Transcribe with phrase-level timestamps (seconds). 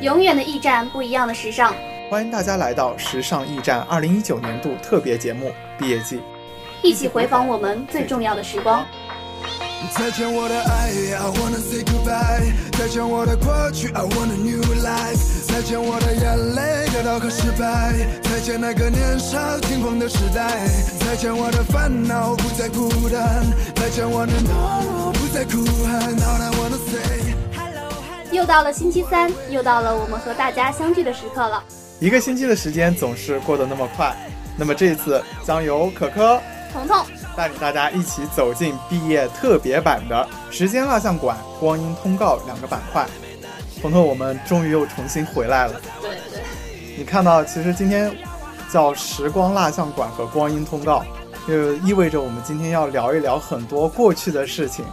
[0.00, 1.74] 永远的驿站，不一样的时尚。
[2.08, 6.16] 欢迎大家来到《时尚驿站》二零一九年度特别节目《毕业季》，
[6.82, 8.86] 一起回访我们最重要的时光。
[9.92, 12.52] 再见我的爱，I wanna say goodbye。
[12.78, 15.46] 再见我的过去，I want a new life。
[15.48, 17.92] 再见我的眼泪，跌倒和失败。
[18.22, 20.68] 再见那个年少轻狂的时代。
[21.00, 23.44] 再见我的烦恼，不再孤单。
[23.74, 26.14] 再见我的懦弱，不再哭喊。
[26.16, 27.17] All I wanna say。
[28.38, 31.60] 又到了星期三，又到了我们和大家相聚的时刻了。
[31.98, 34.16] 一个星期的时间总是过得那么快，
[34.56, 36.40] 那么这一次将由可可、
[36.72, 37.04] 彤彤
[37.36, 43.04] 带领大家一起走进毕业特别版的时间蜡像馆、光阴通告两个板块。
[43.82, 45.72] 彤彤，我们终于又重新回来了。
[46.00, 46.40] 对对，
[46.96, 48.16] 你看到，其实今天
[48.72, 51.04] 叫时光蜡像馆和光阴通告，
[51.48, 54.84] 就意味着我们今天要聊一聊很多过去的事情。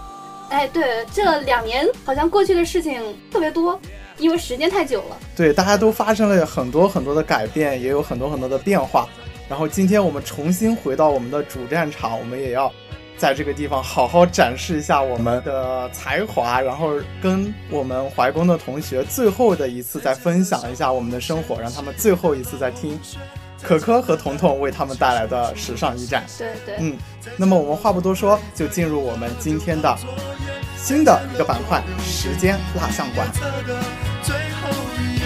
[0.55, 3.77] 哎，对，这两年好像过去的事情特别多，
[4.19, 5.17] 因为时间太久了。
[5.35, 9.05] 对，大家都发生了很多很多的改变，也有很多很多的变化。
[9.49, 12.71] 然后今天我们重新回到我们的主战场，我们也要
[13.17, 22.97] 在这个地方好好展示一下我们的才华，然后跟我们怀工的同学最后的一次再分享一下我们的生活，让他们最后一次再听
[23.65, 26.23] 可可和彤彤为他们带来的时尚驿站。
[26.37, 26.95] 对对，嗯，
[27.35, 29.97] 那么我们话不多说，就进入我们今天的
[30.77, 33.27] 新的一个板块——时间蜡像馆。
[34.21, 35.25] 最后一页。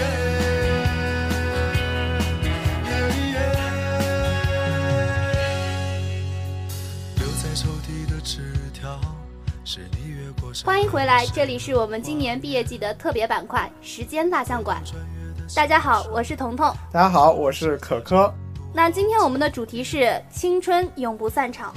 [7.16, 8.98] 留在抽屉的纸条，
[9.66, 14.82] 是你越过山欢迎回来，这里是我们今年毕业季的特别板块——时间蜡像馆。
[15.52, 16.72] 大家好，我是彤彤。
[16.92, 18.32] 大家好，我是可可。
[18.72, 21.74] 那今天我们的主题是青春永不散场。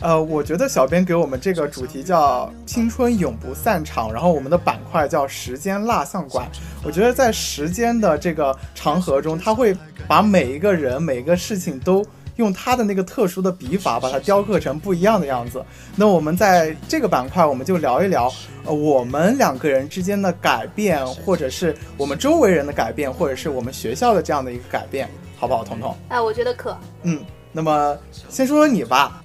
[0.00, 6.48] 呃，我觉得小编给我们这个主题叫“青春永不散场”，然后我们的板块叫“时间蜡像馆”。
[6.84, 15.64] 我觉得在时间的这个长河中，它会把每一个人、每一个事情都用他的那个特殊的笔法，把它雕刻成不一样的样子。
[15.94, 18.32] 那我们在这个板块，我们就聊一聊，
[18.64, 25.96] 呃，我们两个人之间的改变，或者是我们周围人的改变，或者是我们学校的这样的一个改变，好不好，彤彤？
[26.08, 26.76] 哎，我觉得可。
[27.02, 27.96] 嗯，那么
[28.28, 29.22] 先说说你吧。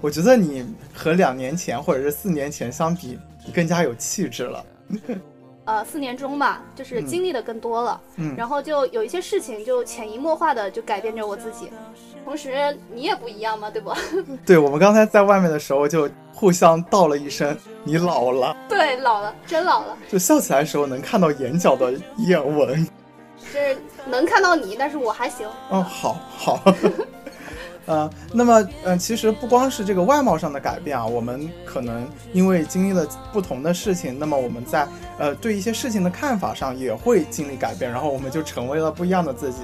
[0.00, 4.64] 我觉得你和两年前或者是四年前相比，你更加有气质了。
[5.68, 11.70] 呃，四年中吧，就是经历的更多了，嗯然后就有一些事情就潜移默化的就改变着我自己。
[12.24, 13.92] 同时你也不一样嘛，对不？
[14.46, 22.82] 对，我们刚才在外面的时候就互相道了一声“你老了对，老了，真老了，”，就笑起来的时候能看到眼角的眼纹。
[23.36, 23.76] 就是
[24.06, 25.46] 能看到你，但是我还行。
[25.70, 26.60] 嗯，好好。
[27.88, 34.86] 呃，那么，嗯、其实不光是这个外貌上的改变啊，我们可能因为经历了不同的事情，那么我们在
[35.18, 39.60] 呃对一些事情的看法上也会经历改变，然后我们就成为了不一样的自己。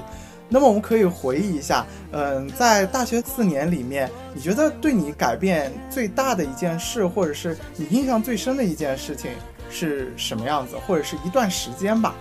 [0.48, 9.30] 那么我们可以回忆一下，嗯、在大学四年里面，你觉得对你改变最大的一件事，或者是你印象最深的一件事情
[9.70, 12.14] 是什么样子，或者是一段时间吧？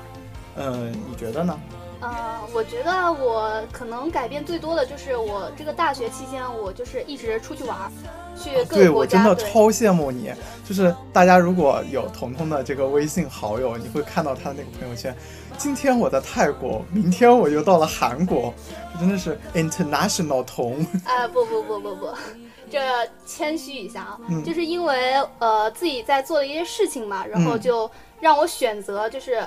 [0.58, 1.58] 嗯、你觉得呢？
[2.04, 7.92] 呃，我觉得我可能改变最多的就是我这个大学期间，我就是一直出去玩儿，
[8.38, 9.20] 去各对个国家。
[9.20, 10.30] 我真的超羡慕你，
[10.68, 15.16] 就是大家如果有彤彤的这个微信好友，你会看到他的那个朋友圈。
[15.58, 18.54] 今天我在泰国，明天我又到了韩国，
[18.92, 20.86] 这真的是 international 彤。
[21.06, 22.10] 哎，不不不不不，
[22.70, 22.80] 这
[23.26, 29.42] 谦虚一下啊，嗯就是因为呃自己在做的一些事情嘛，然后嗯就让我选择就是，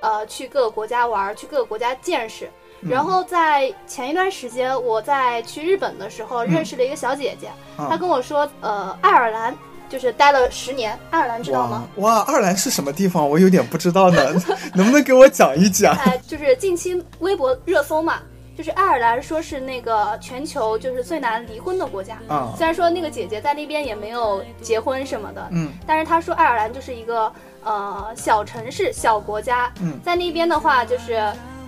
[0.00, 2.46] 呃去各个国家玩儿，去各个国家见识。
[2.46, 7.46] 嗯然后在前一段时间，我在去日本的时候认识了一个小姐姐，
[7.78, 9.56] 啊她跟我说，呃，爱尔兰
[9.88, 11.88] 就是待了十年，爱尔兰知道吗？
[11.96, 13.26] 哇哇，爱尔兰是什么地方？
[13.26, 14.34] 我有点不知道呢，
[14.74, 15.94] 能不能给我讲一讲？
[16.04, 18.18] 哎，就是近期微博热搜嘛，
[18.54, 22.18] 就是爱尔兰说是那个全球就是最难离婚的国家。
[22.28, 27.32] 啊，虽然说那个姐姐在那边也没有结婚什么的，嗯但是她说爱尔兰就是一个
[27.64, 31.20] 呃小城市、小国家，嗯在那边的话就是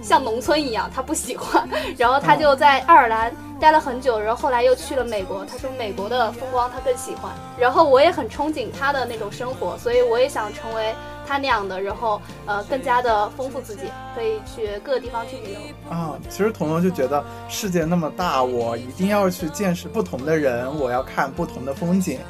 [0.03, 10.95] 像农村一样，他不喜欢， 然后他就在爱尔兰待了很久，然后后来又去了美国，他说美国的风光他更喜欢，然后我也很憧憬他的那种生活，所以我也想成为
[11.27, 13.83] 他那样的，然后呃更加的丰富自己，
[14.15, 15.93] 可以去各个地方去旅游。
[15.93, 22.21] 啊，其实彤彤就觉得世界那么大，我一定要去见识不同的人，我要看不同的风景。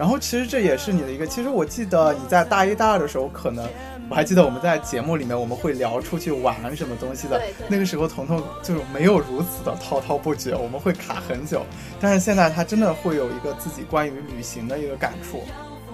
[0.00, 3.68] 然后其实这也是你的一个，其实我记得你在大一大二的时候，可能
[4.08, 11.66] 我还记得我们在节目里面我们会聊出去玩什么东西的对对，那个时候彤彤就没有如此的滔滔不绝，我们会卡很久。
[12.00, 15.42] 但是现在他真的会有一个自己关于旅行的一个感触。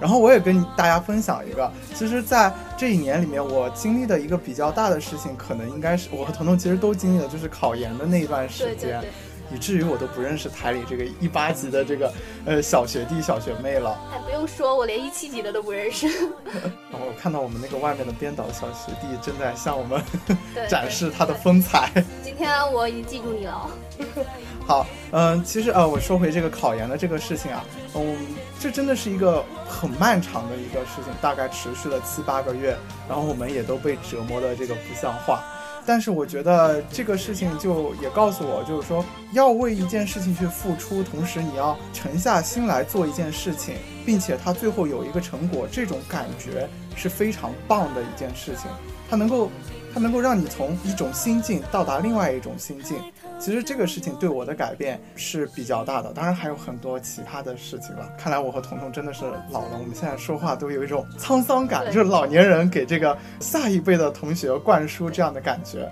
[0.00, 8.76] 然后我也跟大家分享一个，其实，在这一年里面，我经历的一个比较大的事情，可能应该是我和彤彤其实都经历了，就是考研的那一段时间。
[8.76, 9.11] 对对对。
[9.52, 12.12] 以至于我都不认识台里这个一八级的这个
[12.44, 13.98] 呃小学弟小学妹了。
[14.12, 16.06] 哎，不用说，我连一七级的都不认识。
[16.90, 20.02] 然后我看到我们那个外面的编导小学弟正在向我们
[20.69, 21.90] 展示他的风采。
[22.22, 23.70] 今天我已经记住你了。
[24.66, 27.64] 好，嗯，其实呃，我说回这个考研的这个事情啊，
[27.94, 28.16] 嗯，
[28.58, 32.76] 这真的是一个很漫长的一个事情，大概持续了七八个月，
[33.08, 35.44] 然后我们也都被折磨的这个不像话。
[35.86, 48.68] 但是我觉得这个事情就也告诉我，就是说要为一件事情去付出，同时你要沉下心来做一件事情，并且它最后有一个成果，这种感觉是非常棒的一件事情。
[49.08, 49.48] 它能够，
[49.94, 52.98] 它能够让你从一种心境到达另外一种心境。
[53.38, 58.10] 其实这个事情对我的改变是比较大的，当然还有很多其他的事情了。
[58.18, 65.90] 看来我和彤彤真的是老了，我们现在说话都有一种沧桑感，就是老年人给这个下一辈的同学灌输这样的感觉。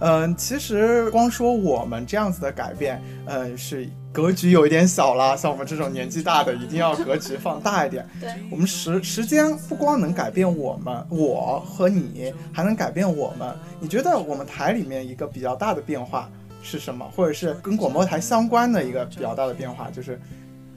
[0.00, 5.34] 嗯，其实光说我们这样子的改变，嗯，是格局有一点小了。
[5.36, 8.06] 像我们这种年纪大的，一定要格局放大一点。
[8.20, 13.54] 对，我们时时间不光能改变我们，我和你还能改变我们。
[13.80, 16.28] 你觉得我们台里面一个比较大的变化？
[16.66, 20.20] 是什么，或者是跟广播台相关的一个比较大的变化，就是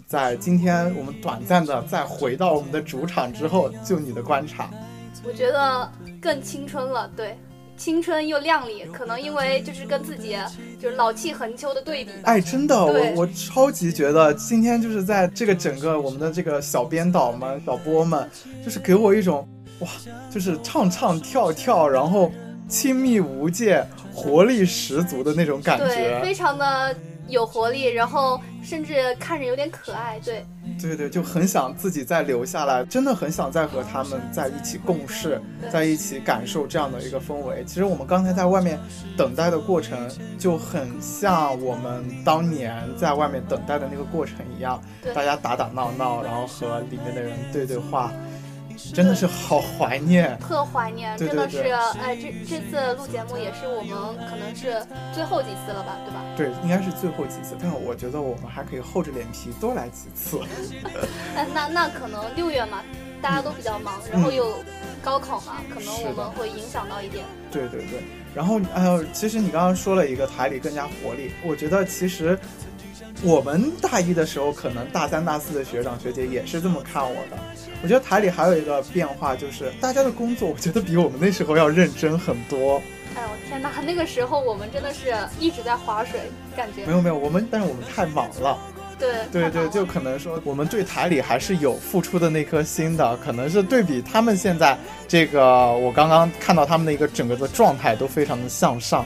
[0.05, 4.69] 在今天我们短暂的再回到我们的主场之后，就你的观察，
[5.27, 5.91] 我觉得
[6.21, 7.35] 更青春了，对，
[7.75, 10.37] 青春又靓丽，可能因为就是跟自己
[10.79, 12.11] 就是老气横秋的对比。
[12.23, 18.29] 哎，真的，我我超级觉得今天就是在这个整个我们的这个小编导们、导播们，
[18.63, 19.47] 就是给我一种
[19.79, 19.87] 哇，
[20.29, 22.31] 就是唱唱跳跳，然后
[22.69, 23.85] 亲密无间。
[24.11, 26.93] 活力十足的那种感觉，对，非常的
[27.29, 30.45] 有活力，然后甚至看着有点可爱，对，
[30.81, 37.63] 对对，就很想自己再留下来，真的很想再和他们在一起共事，在一起感受这样的一个氛围。
[37.65, 38.77] 其实我们刚才在外面
[39.15, 39.97] 等待的过程，
[40.37, 44.81] 就很像我们当年在外面等待的那个过程一样，
[45.15, 48.11] 大家打打闹闹，然后和里面的人对对话。
[48.93, 51.57] 真的是好怀念，特怀念，真的是，
[52.01, 54.81] 哎，这这次录节目也是我们可能是
[55.13, 56.23] 最后几次了吧，对吧？
[56.37, 60.39] 对，应该是最后几次，但是我觉得我们还可以厚着脸皮多来几次。
[61.35, 62.81] 哎，那那可能六月嘛，
[63.21, 64.55] 大家都比较忙，然后又
[65.03, 67.25] 高考嘛，可能我们会影响到一点。
[67.51, 68.01] 对对对，
[68.33, 72.37] 然后呃，其实你刚刚说了一个台里更加活力，我觉得其实
[73.23, 77.37] 我们大一的时候，可能大三大四的学长学姐也是这么看我的。
[77.81, 82.81] 我觉得台里还有一个变化，就是大家的工作，我觉得比我们那时候要认真很多。
[83.15, 86.19] 哎呦天哪，那个时候我们真的是一直在划水，
[86.55, 88.57] 感觉没有没有，我们但是我们太忙了。
[88.99, 99.05] 对对对，就可能说我们对台里还是有付出的那颗心的，可能是对比他们现在这个，我刚刚看到他们的一个整个的状态都非常的向上。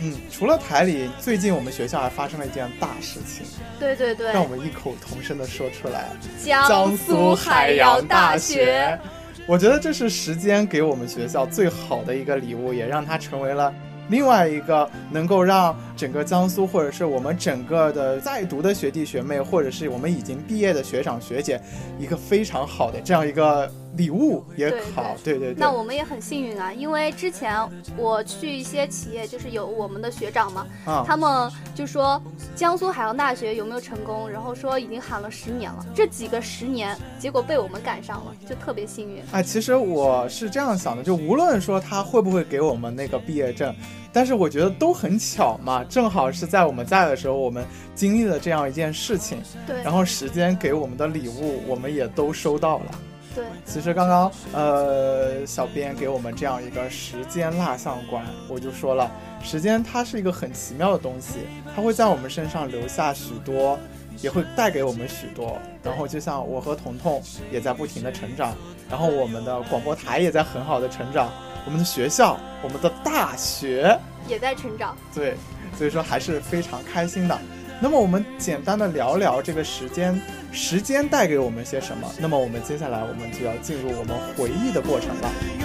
[0.00, 0.08] 对。
[0.08, 3.46] 嗯，除了台里，最近我们学校还发生了一件大事情。
[3.78, 6.08] 对对对，让我们异口同声的说出来。
[6.42, 8.98] 江苏海洋大学，
[9.46, 13.72] 我觉得这是时间给我们学校最好的一个礼物，也让它成为了
[14.08, 21.60] 另外一个能够让整个江苏，或者是我们整个的在读的学弟学妹，或者是我们已经毕业的学长学姐，
[21.98, 23.70] 一个非常好的这样一个。
[23.96, 25.56] 礼物也好，对对对。
[25.58, 27.52] 那我们也很幸运啊，因为之前
[27.96, 30.64] 我去一些企业，就是有我们的学长嘛，
[31.04, 32.22] 他们就说
[32.54, 39.24] 江苏海洋大学有没有成功，然后说已经喊了十年了，这几个十年，结果被我们赶上了，就特别幸运。
[39.32, 43.74] 哎，其实我是这样想的，就无论说他会不会给我们那个毕业证，
[44.12, 47.64] 但是我觉得都很巧嘛，正好是在我们在的时候，我们
[47.94, 52.86] 经历了这样一件事情，对，然后时间给我们的礼物，我们也都收到了。
[53.32, 59.08] 对，其实刚刚呃，小编给我们这样一个时间蜡像馆，我就说了，
[59.40, 61.34] 时间它是一个很奇妙的东西，
[61.76, 63.78] 它会在我们身上留下许多，
[64.20, 65.56] 也会带给我们许多。
[65.80, 68.52] 然后就像我和彤彤也在不停的成长，
[68.90, 71.30] 然后我们的广播台也在很好的成长，
[71.64, 74.96] 我们的学校，我们的大学也在成长。
[75.14, 75.36] 对，
[75.76, 77.38] 所以说还是非常开心的。
[77.82, 80.20] 那么我们简单的聊聊这个时间，
[80.52, 82.12] 时间带给我们些什么？
[82.18, 85.59] 那么我们接下来我们就要进入我们回忆的过程了。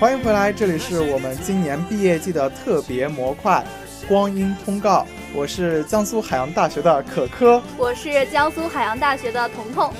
[0.00, 3.64] 欢迎回来，这里是我们今年毕业季的特别模块。
[4.08, 9.90] 光阴通告，我是江苏海洋大学的可可，我是江苏海洋大学的彤彤。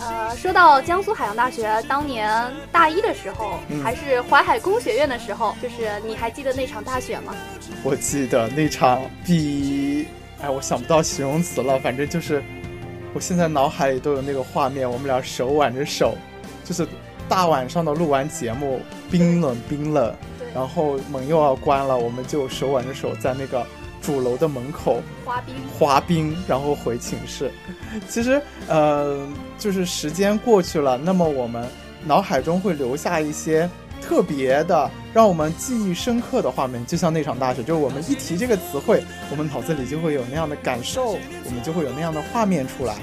[0.00, 7.34] 呃，说到江苏海洋大学，当年大一的时候，嗯还是淮海工学院的时候，就是你还记得那场大雪吗？
[7.84, 10.08] 我记得那场比，
[10.42, 12.42] 哎，我想不到形容词了，反正就是，
[13.14, 16.18] 我现在脑海里都有那个画面，我们俩手挽着手，
[16.64, 16.86] 就是
[17.28, 20.14] 大晚上的录完节目，冰冷冰冷，
[20.54, 23.66] 然后门又要关了，我们就手挽着手在那个
[24.02, 25.54] 主楼的门口滑冰。
[25.78, 27.50] 滑冰，然后回寝室。
[28.08, 29.26] 其实，呃，
[29.58, 31.66] 就是时间过去了，那么我们
[32.04, 33.68] 脑海中会留下一些
[34.02, 42.96] 特别的、让我们记忆深刻的画面，就像那场大雪，就是我们一提这个词汇，我们脑子里就会有那样的感受，我们就会有那样的画面出来。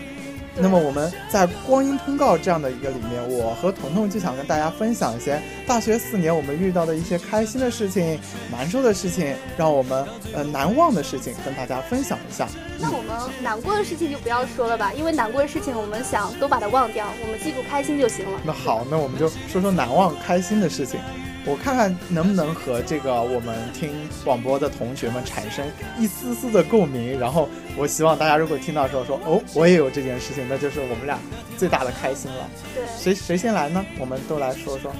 [0.55, 8.19] 对那么我们在光阴通告这样的一个里面，我和彤彤就想跟大家分享一些大学四年我们遇到的一些开心的事情、
[8.51, 12.47] 难受的事情，让我们呃难忘的事情跟大家分享一下。
[12.79, 18.39] 那我们难过的事情就不要说了吧，因为难过的事情我们想都把它忘掉，我们记住开心就行了。
[18.43, 20.99] 那好，那我们就说说难忘开心的事情。
[21.45, 23.89] 我看看能不能和这个我们听
[24.23, 25.65] 广播的同学们产生
[25.97, 27.19] 一丝丝的共鸣。
[27.19, 31.17] 然后，我希望大家如果听到的时候说哦，我也有这件事情，那就是我们俩
[31.57, 32.49] 最大的开心了。
[32.75, 33.83] 对，谁谁先来呢？
[33.99, 34.91] 我们都来说说。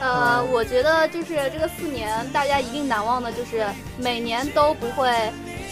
[0.00, 3.66] 呃，嗯我觉得就是这个四年，大家一定难忘的就是
[3.98, 5.10] 每年都不会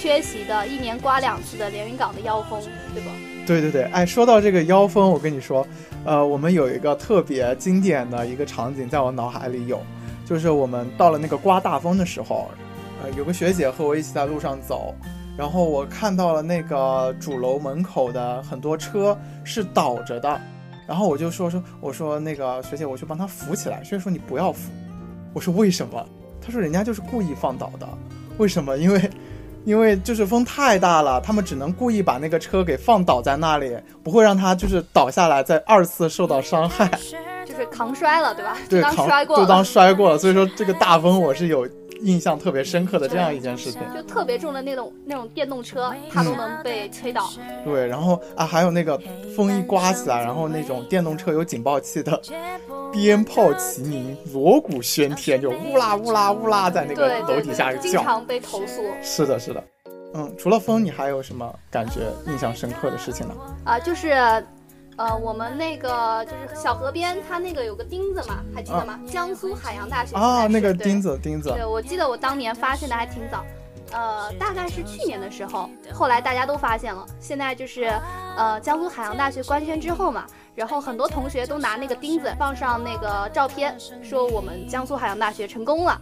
[0.01, 2.61] 缺席的，一年刮两次的连云港的妖风，
[2.95, 3.13] 对吧？
[3.47, 5.67] 对对对，哎，说到这个妖风，我跟你说，
[6.05, 9.83] 呃，我们有一个特别经典的一个场景在我脑海里有，
[10.25, 12.49] 就是我们到了那个刮大风的时候，
[13.03, 14.95] 呃，有个学姐和我一起在路上走，
[15.37, 20.41] 然后我看到了那个主楼门口的很多车是倒着的，
[20.87, 24.71] 然后我就说说，我说那个学姐，我去帮她扶起来，学姐说你不要扶，
[25.33, 26.07] 我说为什么？
[26.41, 27.89] 她说人家就是故意放倒的，
[28.39, 28.77] 为什么？
[28.79, 29.11] 因为。
[29.65, 36.91] 因为就是风太大了，他们只能故意把那个车给放倒在那里，不会让它就是倒下来再二次受到伤害。
[37.55, 38.57] 就是扛摔了，对吧？
[38.69, 40.19] 对，就当摔过了，就当摔过了。
[40.19, 41.69] 所以说这个大风我是有
[42.01, 43.81] 印象特别深刻的这样一件事情。
[43.95, 47.31] 就特别重的那种那种电动车，它都能被吹倒。
[47.65, 49.01] 对，然后啊还有那个
[49.37, 52.21] 风一刮起来，然后那种电动车有警报器的，
[52.93, 57.93] 鞭炮齐鸣，锣鼓喧天，就呜啦呜啦呜啦在那个楼底下对，经。
[58.03, 58.83] 常被投诉。
[59.01, 59.63] 是的，是的。
[60.17, 63.35] 嗯，除了风，你还有什么感觉印象深刻的事情呢？
[63.65, 64.15] 啊、就是，
[64.97, 69.01] 呃，我们那个就是小河边，它那个有个钉子嘛，还记得吗？
[69.07, 71.03] 江苏海洋大学啊，那个钉。
[71.03, 73.45] 子，钉子，对我记得我当年发现的还挺早，
[73.91, 77.05] 呃，大概是去年的时候，后来大家都发现了。
[77.21, 77.93] 现在就是，
[78.37, 80.25] 呃，江苏海洋大学官宣之后嘛，
[80.55, 86.01] 然后很多同学都拿那个钉子放上那个照片，说我们江苏海洋大学成功了。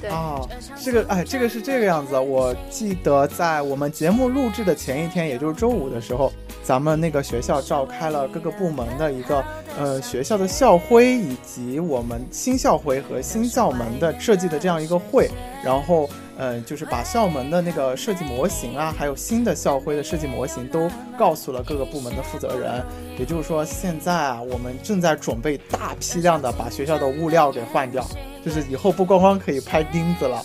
[0.00, 0.48] 对，哦，
[0.82, 2.18] 这个哎，这个是这个样子。
[2.18, 6.30] 我记得在我们节目录制的前一天，也就是周五的时候，
[6.62, 9.42] 咱们那个学校召开了各个部门的一个
[9.78, 15.30] 呃学校的校徽，以及我们新校徽和新校门的设计的这样一个会。
[15.64, 22.84] 然后嗯，就是把校门的那个设计模型啊，还有新的校徽的设计模型都告诉了各个部门的负责人。
[23.18, 28.06] 也就是说，现在啊，我们正在准备大批量的把学校的物料给换掉。
[28.44, 30.44] 就是以后不光光可以拍钉子了，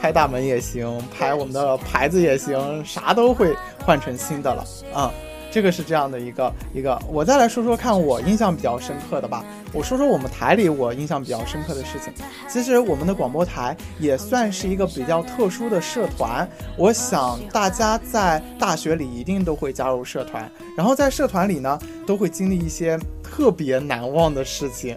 [0.00, 3.54] 拍大门也行，拍我们的牌子也行，啥都会
[3.84, 4.64] 换成新的了
[4.94, 5.12] 啊、
[5.56, 9.42] 这个是这样的一个一个，我再来说说看我印象比较深刻的吧。
[9.72, 12.12] 我说说我们台里我印象比较深刻的事情。
[12.46, 16.46] 其实我们的广播台也算是一个比较特殊的社团，
[16.76, 20.46] 我想大家在大学里一定都会加入社团，
[20.76, 24.94] 然后在社团里呢都会经历一些特别难忘的事情。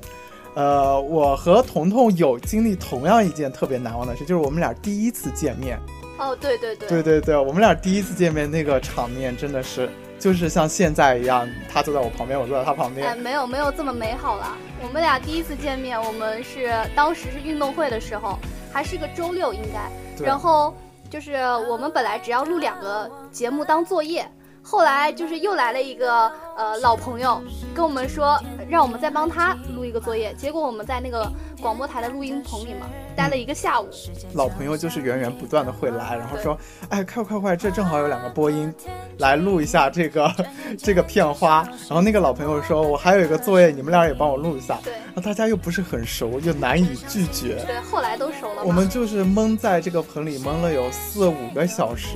[0.55, 5.79] 呃，我和彤彤有经历同样一件特别难忘的事，就是我们俩第一次见面。
[6.17, 9.89] 哦，对对对，对对对，我们俩第一次见面那个场面真的是，
[10.19, 13.17] 就是像现在一样，他坐在我旁边，我坐在他旁哎，边。
[13.17, 14.57] 没有没有这么美好了。
[14.83, 18.37] 我们俩第一次见面，我们是当时是运动会的时候，
[18.71, 20.25] 还是个周六应该。
[20.25, 20.75] 然后
[21.09, 21.35] 就是
[21.69, 24.29] 我们本来只要录两个节目当作业，
[24.61, 27.41] 后来就是又来了一个呃老朋友，
[27.73, 28.37] 跟我们说
[28.69, 30.33] 让我们再帮他录一个作业。
[30.33, 32.87] 结果我们在那个广播台的录音棚里嘛，
[33.19, 33.89] 待了一个下午。
[34.33, 36.57] 老朋友就是源源不断的会来，然后说，
[36.87, 38.73] 哎，快快快，这正好有两个播音，
[39.17, 40.33] 来录一下这个
[40.79, 41.63] 这个片花。
[41.89, 44.79] 然后那个老朋友说，我还有一个作业，你们俩也帮我录一下。
[44.85, 47.61] 对然后大家又不是很熟，又难以拒绝。
[47.67, 48.63] 对，后来都熟了。
[48.63, 52.15] 我们就是蒙在这个棚里蒙了有四五个小时，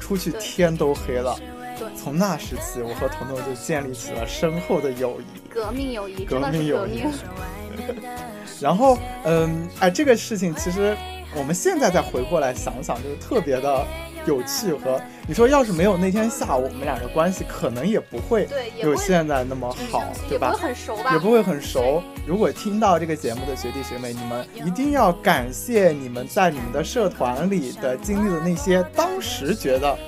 [0.00, 1.34] 出去天都黑了。
[1.78, 5.48] 对从那时起，我和彤彤就建立起了深厚的友谊。
[5.48, 7.02] 革命友谊，革命友谊。
[8.62, 10.96] 然后，嗯，哎，这个事情其实
[11.36, 13.84] 我们现在再回过来想想，就是特别的
[14.24, 18.48] 有趣和你说，要是没有那天下午，我们俩的关系可能也不会
[18.80, 20.68] 有现在那么好，对吧也不会？
[20.68, 21.12] 很熟吧？
[21.12, 22.02] 也不会很熟。
[22.24, 29.98] 如果听到这个节目的学弟学妹，你们一定要感谢你们在你们的社团里的经历的那些当时觉得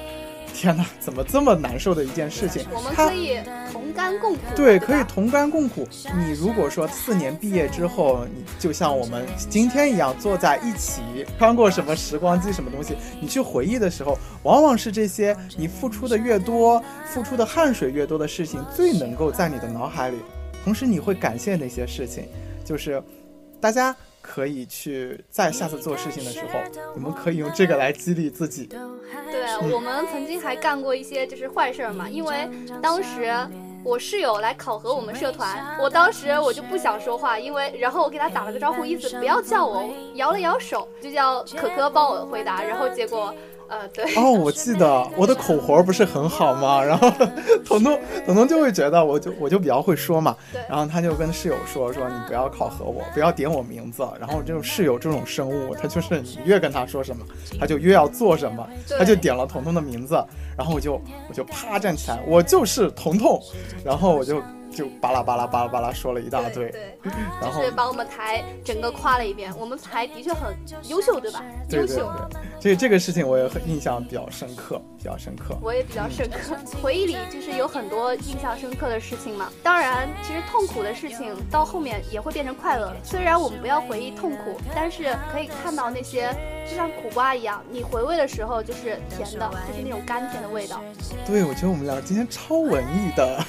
[0.55, 2.95] 天哪，怎么这么难受的一件事情我们。
[2.95, 3.37] 可以
[3.73, 5.87] 同甘共苦，对，可以同甘共苦。
[6.17, 11.03] 你如果说四年毕业之后，你就像我们今天一样坐在一起，
[11.37, 20.17] 穿过什么时光机什么东西，你去回忆的时候，往往是这些你付出的越多，付出的汗水越多的事情，最能够在你的脑海里。
[20.65, 22.25] 同时，你会感谢那些事情，
[22.65, 23.03] 就是
[23.61, 26.61] 大家可以去在下次做事情的时候，
[26.95, 28.71] 你们可以用这个来激励自己。
[29.73, 32.49] 我们曾经还干过一些就是坏事儿嘛，因为
[32.83, 33.33] 当时
[33.85, 39.85] 我室友来考核我们社团，我当时我就不想说话，因为然后我给他打了个招呼，意思不要叫我，
[40.15, 43.35] 摇了摇手，就叫可可帮我回答，然后结果
[43.69, 44.05] 呃对。
[44.17, 46.83] 哦，我记得我的口活不是很好吗？
[46.83, 47.11] 然后
[47.65, 54.07] 彤彤彤彤就会觉得我就我就比较会说嘛，对然后他就跟室友说说你不要考核我，不要点我名字。
[54.21, 57.25] 然后这种室友这种生物，他就是你越跟他说什么，
[57.59, 58.67] 他就越要做什么，
[58.99, 60.15] 他就点了彤彤的名字，
[60.57, 60.95] 然后我就
[61.29, 63.41] 我就啪站起来，我就是彤彤，
[63.85, 64.43] 然后我就
[64.75, 66.99] 就巴拉巴拉巴拉巴拉说了一大堆，对，
[67.41, 69.53] 然后就是把我们台整个夸了一遍。
[69.59, 70.55] 我们台的确很
[70.89, 71.45] 优秀，对吧？
[71.71, 72.11] 优秀。
[72.61, 75.57] 对，这这个事情我也很印象比较深刻，比较深刻。
[75.63, 79.49] 我也比较深刻，回忆里就是有很多印象深刻的事情嘛。
[79.63, 82.93] 当然，其实痛苦的事情到后面也会变成快乐。
[83.03, 86.35] 虽然我们不要回忆痛苦，但是可以看到那些
[86.69, 90.81] 就像苦瓜一样，你回味的时候就是甜的，就是那种甘甜的味道。
[91.27, 93.45] 对，我觉得我们俩今天超文艺的，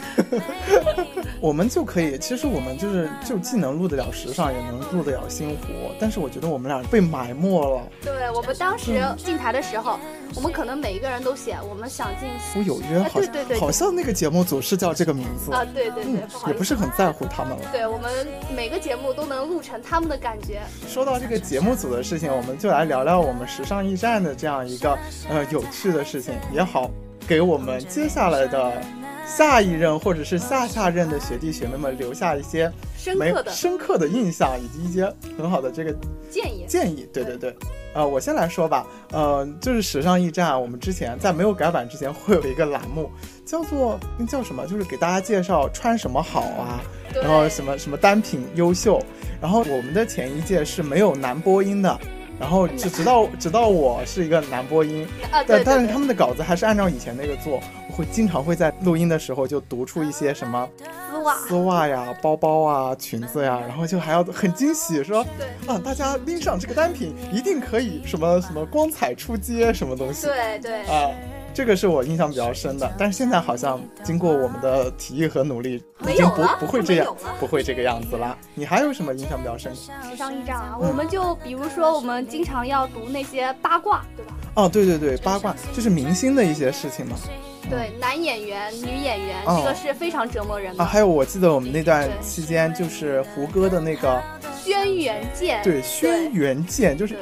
[1.40, 7.82] 我们就可以，其实我们就是就既能录得了时尚，也能录得了星湖，但是我觉得我们俩被埋没了。
[8.02, 10.00] 对我们当时进台的时候，
[10.36, 16.14] 我们可能每一个人都写我们想进我有约，好像、对对对好像那个节目组是叫这个名字，啊，对对对，
[16.48, 17.70] 也不是很在乎他们了。
[17.72, 20.62] 对我们每个节目都能录成他们的感觉。
[20.88, 24.98] 说到这个节目组的事情，我们就来聊聊我们时尚驿站的这样一个
[25.30, 26.90] 呃有趣的事情也好，
[27.28, 28.74] 给我们接下来的
[29.26, 35.94] 下一任或者是下下任的学弟学妹们留下一些深刻的深刻的印象，以及一些很好的这个
[36.30, 37.08] 建议，建议。
[37.14, 37.36] 对对。
[37.38, 37.56] 对，
[37.94, 43.10] 呃，我先来说吧，呃，就是时尚驿站，我们之前在没有改版之前会有一个栏目，
[43.46, 46.82] 叫做那叫什么，就是给大家介绍穿什么好啊，
[47.14, 49.02] 然后什么什么单品优秀，
[49.42, 52.00] 然后我们的前一届是没有男播音的。
[52.40, 60.70] 然后直直到直到我是一个男播音，啊，但但是他们的稿子还是按照以前那个做，我会经常会在录音的时候就读出一些什么
[61.10, 65.74] 丝袜，丝袜呀、包包啊、裙子呀，然后就还要很惊喜说对。
[65.74, 70.28] 啊，大家拎上这个单品一定可以什么什么光彩出街什么东西。
[70.28, 70.82] 对对。
[70.88, 71.10] 啊，
[71.56, 72.94] 这个是我印象比较深的。
[73.00, 78.38] 但是现在好像经过我们的提议和努力，已经不不会这样不会这个样子啦。
[78.54, 79.74] 你还有什么印象比较深？
[79.74, 84.34] 时尚驿站啊，嗯我们就比如说我们经常要读那些八卦，对吧？
[84.56, 87.16] 哦，对对对，八卦就是明星的一些事情嘛。
[87.70, 90.84] 对，男演员、女演员，哦这个是非常折磨人的。
[90.84, 94.22] 啊，还有我记得我们那段期间就是胡歌的那个
[94.62, 97.18] 轩辕剑，对轩辕剑，就是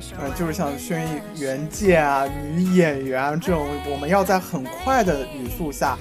[0.00, 1.06] 对嗯，就是像轩
[1.36, 5.96] 辕剑啊、女演员啊这种，我们要在很快的语速下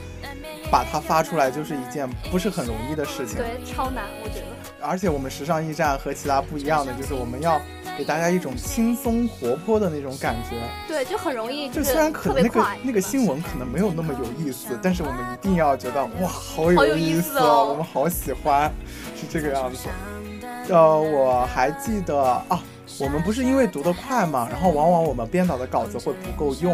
[0.72, 3.38] 把它发出来，就是一件不是很容易的事情。
[3.38, 4.46] 对，超难，我觉得。
[4.80, 7.60] 而且我们时尚驿站和其他不一样的，就是我们要
[7.98, 10.56] 给大家一种轻松活泼的那种感觉。
[10.88, 12.66] 对，就很容易，就是虽然可能那个。
[12.84, 18.72] 那个新闻可能没有那么有意思，但是我们一定要觉得哇，好有意思思哦我们好喜欢，
[19.16, 19.88] 是这个样子。
[20.70, 22.18] 呃，我还记得
[22.50, 22.62] 啊，
[23.00, 26.74] 我们不是因为读得快嘛，然后往往我们编导的稿子会不够用，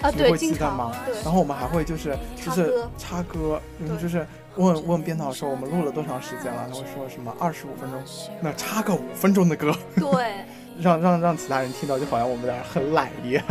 [0.00, 0.92] 啊，对，你会记得吗？
[1.04, 8.00] 对，然后我们还会就是就是插歌插歌，嗯，就是问问编导说我们录了多长时间了，他会说什么二十五分钟，
[8.40, 10.44] 那插个五分钟的歌，对，
[10.80, 13.42] 让让让其他人听到就好像我们俩很懒一样。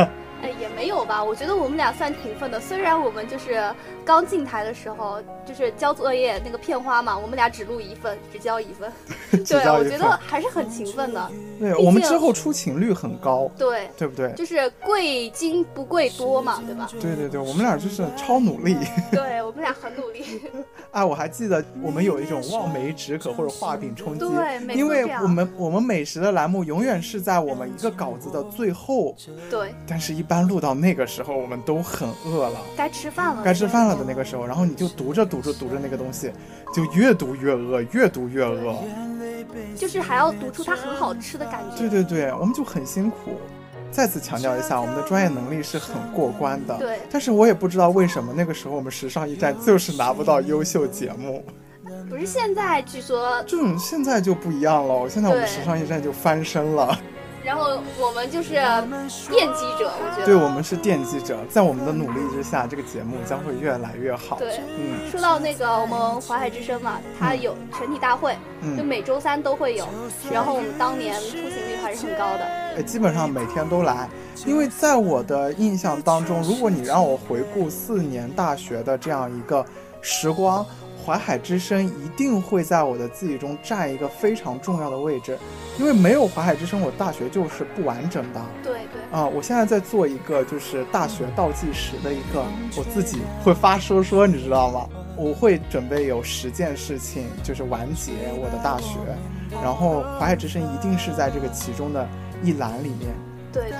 [0.45, 1.23] 哎，也没有吧？
[1.23, 2.60] 我觉得我们俩算勤奋的。
[2.60, 3.60] 虽然我们就是
[4.05, 8.91] 刚进台的时候，就是交作业那个片花嘛，我们俩只录一份，只交一份。
[9.31, 11.31] 对，我觉得还是很勤奋的。
[11.60, 14.31] 对我们之后出勤率很高，对，对不对？
[14.34, 16.88] 就是贵精不贵多嘛，对吧？
[17.01, 18.77] 对对对，我们俩就是超努力。
[19.12, 20.41] 对我们俩很努力。
[20.91, 29.15] 哎，我还记得我们有一种望梅止渴或者画饼充饥，对因为我们我们美食的栏目永远是在我们一个稿子的最后，
[29.49, 32.60] 对，但是一般录到那个时候，我们都很饿了。
[32.76, 33.41] 该吃饭了。
[33.43, 36.32] 该吃饭了的那个时候，然后你就读着读着读着那个东西，
[36.74, 38.76] 就越读越饿，越读越饿。
[39.76, 41.78] 就是还要读出它很好吃的感觉。
[41.78, 43.32] 对对对，我们就很辛苦。
[43.91, 46.78] 再次强调一下，我们的专业能力是很过关的。
[46.78, 51.45] 对但是我也不知道为什么那个时候我们时尚驿站就是拿不到优秀节目。
[52.10, 57.00] 不是现在，据说，这种现在就不一样了，现在我们时尚驿站就翻身了。
[57.56, 60.26] 然后我们就是奠基者，我觉得。
[60.26, 64.38] 对我们是奠基者，在我们的努力之下，这个节目将会越来越好。
[64.38, 69.88] 对嗯说到那个我们淮海之声嘛，它有全体大会，就嗯，每周三都会有。
[70.30, 72.46] 然后我们当年出勤率还是很高的。
[72.76, 74.10] 呃基本上每天都来，
[74.46, 79.65] 因为在我的印象当中，如果你让我回顾四年大学的这样一个
[80.02, 80.65] 时光，
[81.06, 85.38] 淮海之声一定会在我的记忆中占一个非常重要的位置，
[85.78, 88.41] 因为没有淮海之声，我大学就是不完整的。
[88.63, 92.44] 对对，啊、我现在在做一个就是大学倒计时的一个，
[92.76, 94.89] 我自己会发说说，你知道吗？
[95.15, 98.98] 我会准备有十件事情，就是完结我的大学，
[99.62, 102.06] 然后淮海之声一定是在这个其中的
[102.44, 103.15] 一栏里面，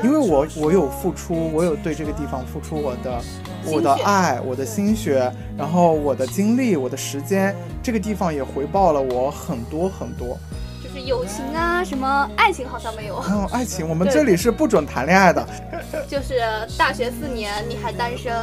[0.04, 3.22] 因为我我有付出，我有对这个地方付出我的
[3.66, 10.38] 我的爱，我的心血，然后我的精力，我的时间，这个地方也回报了我很多很多。
[10.84, 15.46] 就是友情啊，什么爱情好像没有，嗯，爱情，我们这里是不准谈恋爱的。
[16.08, 16.40] 就是
[16.78, 18.34] 大学四年你还单身，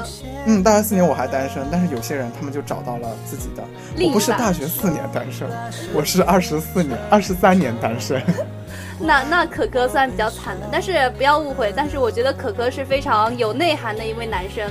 [0.47, 3.63] 嗯，大学四年我还单身，但是有些人他们就找到了自己的。
[4.05, 5.49] 我不是大学四年单身，
[5.95, 8.21] 我是二十四年、二十三年单身。
[9.01, 14.69] 那那可可算比较惨的，但是不要误会，但是我觉得可可是非常有内涵的一位男生，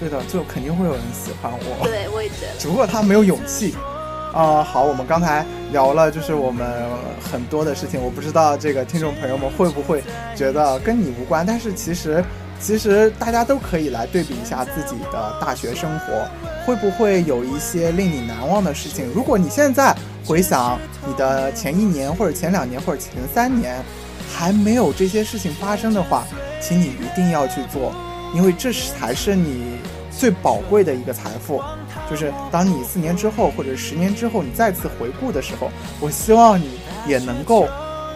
[0.00, 2.56] 对的，就肯定会有人喜欢我，对我也觉得。
[2.58, 3.74] 只不过他没有勇气。
[4.34, 6.66] 啊、好，我们刚才聊了，就是我们
[7.22, 10.02] 很多的事情，我不知道这个听众朋友们会不会
[10.34, 12.24] 觉得跟你无关，但是其实，
[12.58, 16.26] 其实大家都可以来对比一下自己的大学生活，
[16.66, 19.08] 会不会有一些令你难忘的事情？
[19.14, 19.94] 如果你现在
[20.26, 23.82] 回想你的前一年或者前两年或者前三年，
[24.32, 26.24] 还没有这些事情发生的话，
[26.60, 27.94] 请你一定要去做，
[28.34, 29.76] 因为这是才是你
[30.10, 31.62] 最宝贵的一个财富。
[32.08, 37.66] 就是当你四年之后或者十年之后，你再次回顾的时候，我希望你也能够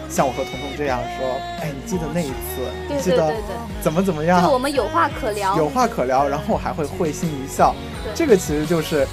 [0.09, 1.27] 像我和彤彤这样说，
[1.61, 3.33] 哎，你记得那一次，对你记得
[3.81, 5.55] 怎么怎么就是样，我们有话可聊。
[5.57, 7.75] 有话可聊，然后还会会心一笑，
[8.15, 9.07] 这个其实就是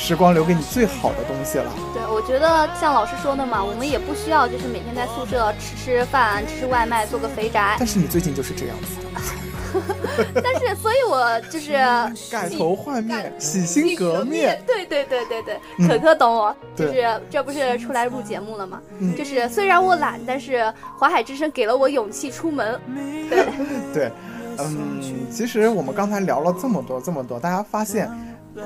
[0.00, 1.70] 时光留给你最好的东西了。
[1.92, 7.76] 对，我觉得像老师说的嘛，我们也不需要就是每天在宿舍吃吃饭、吃吃外卖，做个肥宅。
[7.78, 8.96] 但是你最近就是这样子，
[10.42, 11.72] 但是，所以我就是
[12.32, 14.60] 改头换面，洗心革面。
[14.66, 18.80] 对对对对对，嗯可可懂我，就是这不是出来录节目了吗？
[18.98, 22.80] 嗯就是虽然我懒，但是华海之声给了我勇气出门。
[23.28, 23.46] 对，
[23.92, 24.12] 对，
[24.58, 28.10] 嗯，其实我们刚才聊了这么多这么多，大家发现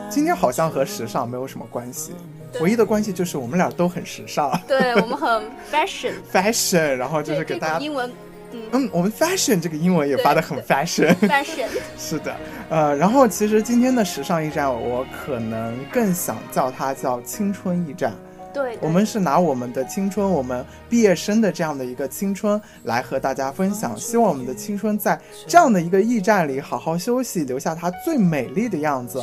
[0.08, 2.12] 今天好像和时尚没有什么关系，
[2.60, 4.50] 唯一的关系就是我们俩都很时尚。
[4.66, 7.78] 对我们很 fashion，，fashion， 然后就是给大家。
[7.78, 8.10] 英文，
[8.52, 8.62] 嗯。
[8.72, 11.66] 嗯，我们 fashion 这个英文也发的很 fashion，，fashion，
[11.98, 12.34] 是的，
[12.70, 18.12] 呃，然后其实今天的时尚驿站，我可能更想叫它叫青春驿站。
[18.54, 29.20] 对，对我们是拿我们的青春，我们毕业生的这样的一个青春来和大家分享，希望我们的青春在这样的一个驿站里好好休息，留下它最美丽的样子。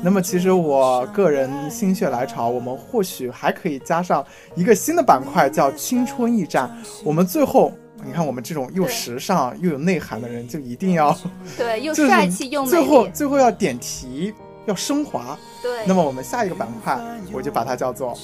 [0.00, 6.70] 那么，其实我个人心血来潮，我们或许还可以加上一个新的板块，叫青春驿站。
[7.04, 7.72] 我们最后。
[8.04, 11.12] 你看，我们这种又时尚又有内涵的人，就一定要
[11.58, 14.32] 对，又帅气又美最后，最后要点题，
[14.66, 15.36] 要升华。
[15.60, 15.84] 对。
[15.84, 16.96] 那么我们下一个板块，
[17.32, 18.16] 我就把它叫做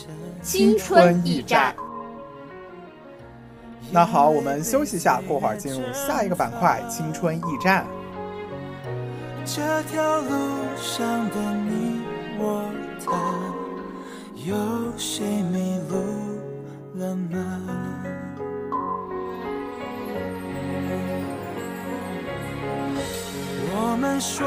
[0.45, 1.75] 青春驿站。
[3.91, 7.87] 那好，我们休息一下，过会儿进入下一个板块——青春驿站。
[9.47, 10.31] 这条路
[10.77, 11.37] 上的
[11.69, 12.03] 你
[12.39, 12.63] 我
[13.05, 13.13] 他，
[14.35, 14.55] 有
[14.99, 15.97] 谁迷路
[16.97, 17.61] 了吗？
[23.77, 24.47] 我们说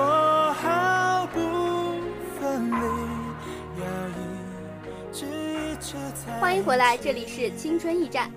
[6.57, 8.31] 迎回来，这里是青春驿站。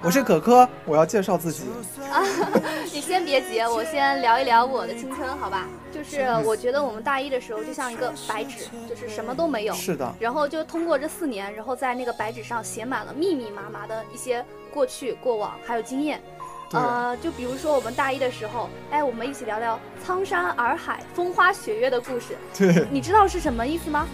[0.00, 1.64] 我是可可，我要介绍自己。
[2.12, 2.22] 啊
[2.92, 5.66] 你先别急，我先聊一聊我的青春，好吧？
[5.92, 9.74] 就是我觉得我们大一的时候就像一个白纸，就是什么都没有。
[9.74, 16.22] 是的，然后就通过这四年，然后在那个白纸上写满了密密麻麻的一些过去、过往，还有经验。
[16.72, 22.36] 呃，就比如说我们大一的时候，哎，我们一起聊聊苍山洱海、风花雪月的故事。
[22.56, 24.06] 对，你知道是什么意思吗？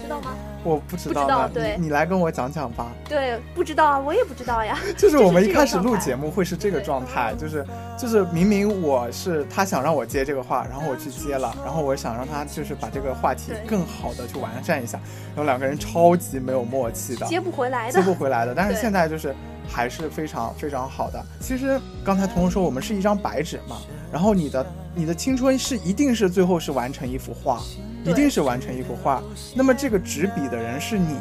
[0.00, 0.34] 知道吗？
[0.64, 2.92] 我不知道呢，不知道对你你来跟我讲讲吧。
[3.08, 4.78] 对，不知道啊，我也不知道呀。
[4.96, 7.64] 就是我们一开始录节目会是这个状态，就是
[7.98, 14.98] 就是明明我是他想让我接这个话，然后我去接了，然后我想让他就是把这个话题更好的去完善一下，
[15.34, 18.04] 然后两个人超级没有默契的，接不回来的接的。
[18.04, 18.54] 不回来的。
[18.54, 19.34] 但是现在就是
[19.72, 21.24] 还是非常非常好的。
[21.40, 23.78] 其实刚才彤彤说我们是一张白纸嘛，
[24.12, 27.60] 然后你的你的青春是一定是最后是完成一幅画，
[28.04, 29.22] 一定是完成一幅画。
[29.54, 31.16] 那么这个执笔的人是你，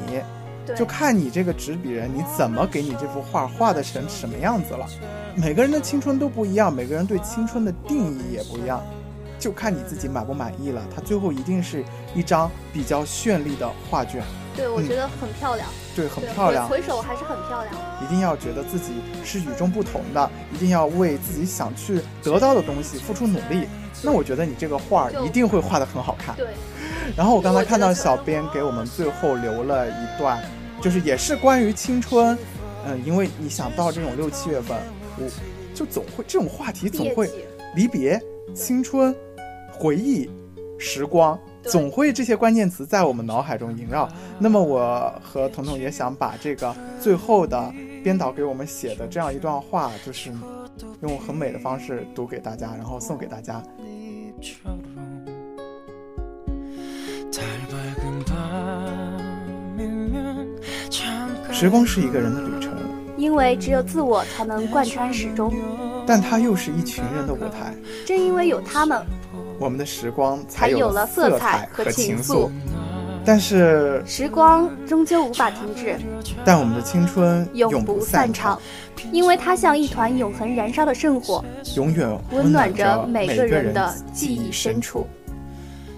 [0.75, 4.85] 就看你这个执笔人你怎么给你这幅画画的成什么样子了。
[5.35, 8.83] 每个人的青春都不一样，每个人对青春的定义也不一样，
[9.39, 10.85] 就看你自己满不满意了。
[10.93, 11.83] 它最后一定是
[12.13, 14.21] 一张比较绚丽的画卷，
[14.57, 16.67] 对，我嗯觉得很漂亮，对，很漂亮。
[16.67, 17.75] 回首还是很漂亮。
[18.03, 23.67] 一定要觉得自己是与众不同的，一定要为自己想去得到的东西付出努力。
[24.03, 26.35] 那我觉得你这个画儿一定会画得很好看。
[26.35, 26.47] 对，
[27.15, 30.41] 然后我刚才看到小编给我们最后留了一段，
[30.81, 32.37] 就是也是关于青春。
[32.85, 34.75] 嗯，因为你想到这种六七月份，
[35.17, 35.29] 我
[35.75, 37.29] 就总会这种话题总会
[37.75, 38.19] 离别、
[38.55, 39.15] 青春、
[39.71, 40.27] 回忆、
[40.83, 47.71] 时光总会这些关键词在我们脑海中萦绕，那么我和彤彤也想把这个最后的
[48.03, 50.31] 编导给我们写的这样一段话，就是
[51.03, 53.61] 用很美的方式读给大家，然后送给大家。
[61.51, 62.73] 时光是一个人的旅程，
[63.17, 65.53] 因为只有自我才能贯穿始终，
[66.07, 67.71] 但它又是一群人的舞台。
[68.03, 69.05] 正因为有他们。
[69.61, 72.49] 我们的时光才有了色色彩和和情愫愫。
[73.23, 75.95] 但是，时光终究无法停止，
[76.43, 78.59] 但我们的青春永不不散场
[78.95, 81.45] 场，，因为它像一团永恒燃烧的圣火，
[81.75, 85.05] 永远温暖着着每个人人的记忆深处。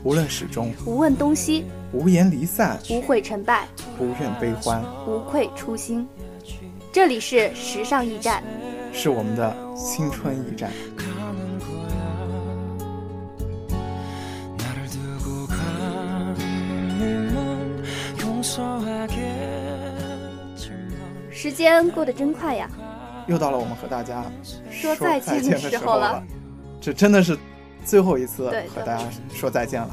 [0.04, 6.06] 无论始终，无问东西，无言离散，无悔成败，不怨悲欢，无愧初心。
[6.91, 8.43] 这里是时尚驿站，
[8.91, 10.69] 是我们的青春驿站。
[21.43, 22.69] 时间过得真快呀！
[23.27, 24.23] 又到了我们和大家
[24.71, 26.23] 说再再见的的时候了。
[26.79, 27.38] 这真的是
[27.84, 29.03] 最后一次和大家
[29.34, 29.89] 说再见了。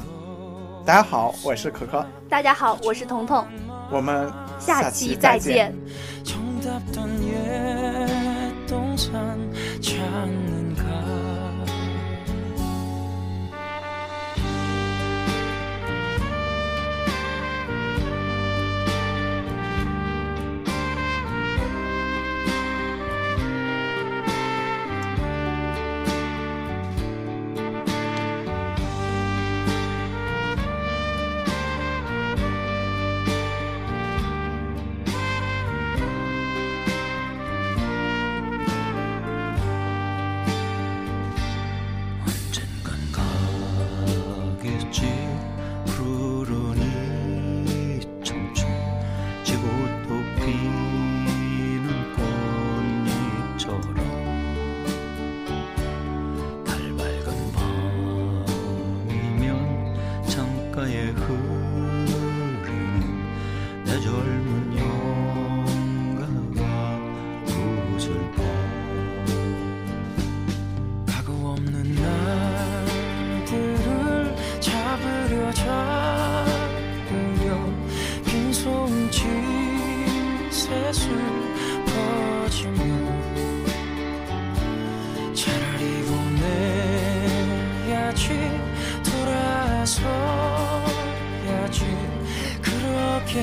[0.85, 3.45] 大家好，我是可可，大家好，我是彤彤，
[3.91, 5.75] 我们下期期再见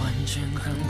[0.01, 0.87] 언젠간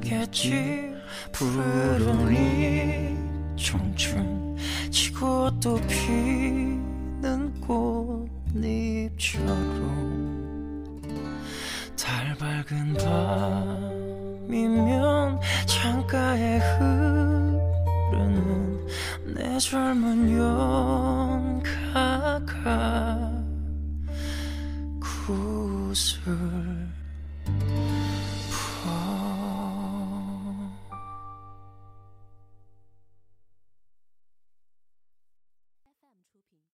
[0.00, 0.92] 가겠지.
[1.30, 3.16] 푸른 이
[3.56, 4.56] 청춘.
[4.90, 6.19] 지고 또 피